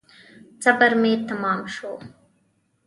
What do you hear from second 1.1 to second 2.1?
تمام شو.